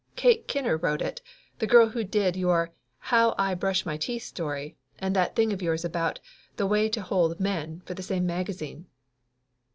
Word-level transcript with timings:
Kate 0.15 0.47
Kinner 0.47 0.77
wrote 0.81 1.03
it 1.03 1.21
the 1.59 1.67
girl 1.67 1.89
who 1.89 2.03
did 2.03 2.35
your 2.35 2.71
How 2.97 3.35
I 3.37 3.53
Brush 3.53 3.85
My 3.85 3.97
Teeth 3.97 4.23
story, 4.23 4.75
and 4.97 5.15
that 5.15 5.35
thing 5.35 5.53
of 5.53 5.61
yours 5.61 5.85
about 5.85 6.19
The 6.57 6.65
Way 6.65 6.89
to 6.89 7.01
Hold 7.03 7.39
Men, 7.39 7.83
for 7.85 7.93
the 7.93 8.01
same 8.01 8.25
magazine." 8.25 8.87